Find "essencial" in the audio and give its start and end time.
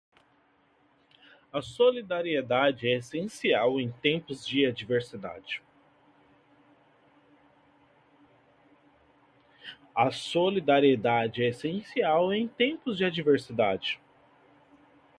2.97-3.79